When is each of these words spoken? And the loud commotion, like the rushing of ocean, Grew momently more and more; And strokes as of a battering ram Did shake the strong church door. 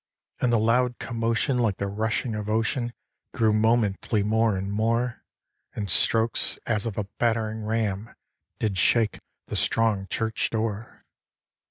And 0.39 0.51
the 0.51 0.57
loud 0.57 0.97
commotion, 0.97 1.59
like 1.59 1.77
the 1.77 1.85
rushing 1.85 2.33
of 2.33 2.49
ocean, 2.49 2.91
Grew 3.35 3.53
momently 3.53 4.23
more 4.23 4.57
and 4.57 4.71
more; 4.73 5.23
And 5.75 5.91
strokes 5.91 6.57
as 6.65 6.87
of 6.87 6.97
a 6.97 7.03
battering 7.19 7.63
ram 7.63 8.15
Did 8.57 8.79
shake 8.79 9.19
the 9.45 9.55
strong 9.55 10.07
church 10.07 10.49
door. 10.49 11.03